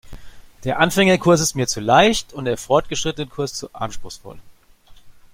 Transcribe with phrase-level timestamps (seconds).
[0.63, 4.39] Der Anfängerkurs ist mir zu leicht und der Fortgeschrittenenkurs zu anspruchsvoll.